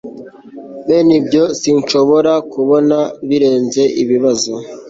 bene 0.87 1.13
ibyo 1.19 1.43
sinshobora 1.59 2.33
kubona 2.51 2.97
birenze 3.27 3.81
ibibazo.. 4.01 4.51